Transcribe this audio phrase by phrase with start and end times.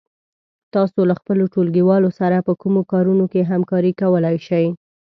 [0.73, 4.65] تاسو له خپلو ټولگيوالو سره په کومو کارونو کې همکاري کولای شئ؟